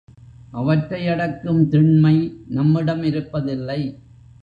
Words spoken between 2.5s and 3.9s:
நம்மிடம் இருப்பதில்லை.